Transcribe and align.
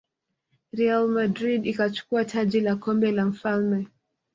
real 0.73 1.07
madrid 1.07 1.65
ikachukua 1.65 2.25
taji 2.25 2.59
la 2.59 2.75
kombe 2.75 3.11
la 3.11 3.25
mfalme 3.25 3.87